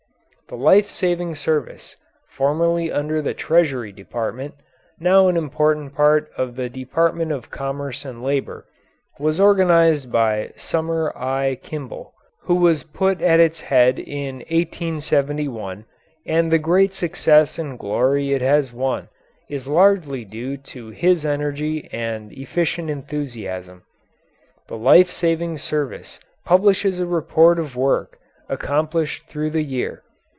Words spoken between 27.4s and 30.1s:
of work accomplished through the year.